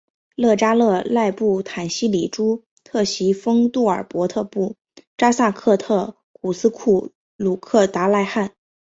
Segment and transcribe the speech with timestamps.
[0.33, 4.75] 勒札勒喇布坦希哩珠特袭封杜尔伯特部
[5.15, 8.55] 札萨克特古斯库鲁克达赖汗。